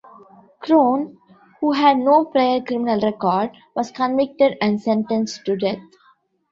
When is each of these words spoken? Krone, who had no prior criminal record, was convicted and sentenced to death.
Krone, 0.63 1.15
who 1.59 1.73
had 1.73 1.99
no 1.99 2.25
prior 2.25 2.59
criminal 2.59 2.99
record, 3.01 3.51
was 3.75 3.91
convicted 3.91 4.57
and 4.59 4.81
sentenced 4.81 5.45
to 5.45 5.55
death. 5.55 5.77